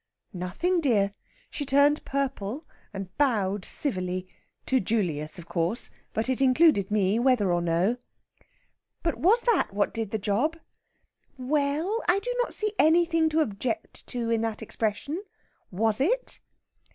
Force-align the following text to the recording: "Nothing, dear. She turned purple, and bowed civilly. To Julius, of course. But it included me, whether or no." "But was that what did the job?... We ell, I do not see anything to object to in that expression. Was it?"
"Nothing, 0.33 0.79
dear. 0.81 1.13
She 1.51 1.63
turned 1.63 2.03
purple, 2.05 2.65
and 2.91 3.15
bowed 3.19 3.63
civilly. 3.63 4.27
To 4.65 4.79
Julius, 4.79 5.37
of 5.37 5.47
course. 5.47 5.91
But 6.11 6.27
it 6.27 6.41
included 6.41 6.89
me, 6.89 7.19
whether 7.19 7.53
or 7.53 7.61
no." 7.61 7.97
"But 9.03 9.17
was 9.19 9.41
that 9.41 9.71
what 9.75 9.93
did 9.93 10.09
the 10.09 10.17
job?... 10.17 10.57
We 11.37 11.61
ell, 11.75 12.01
I 12.09 12.17
do 12.17 12.33
not 12.39 12.55
see 12.55 12.73
anything 12.79 13.29
to 13.29 13.41
object 13.41 14.07
to 14.07 14.31
in 14.31 14.41
that 14.41 14.63
expression. 14.63 15.21
Was 15.69 16.01
it?" 16.01 16.39